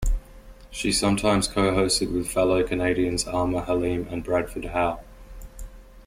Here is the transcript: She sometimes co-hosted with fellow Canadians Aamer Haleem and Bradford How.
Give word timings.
She 0.71 0.91
sometimes 0.91 1.47
co-hosted 1.47 2.11
with 2.11 2.27
fellow 2.27 2.63
Canadians 2.63 3.25
Aamer 3.25 3.63
Haleem 3.67 4.11
and 4.11 4.23
Bradford 4.23 4.65
How. 4.65 5.01